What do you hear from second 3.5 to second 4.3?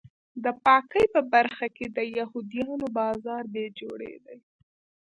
بې جوړې